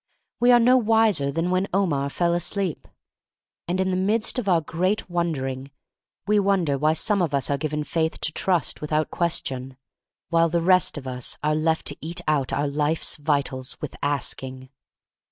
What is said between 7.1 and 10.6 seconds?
of us are given faith to trust without question, while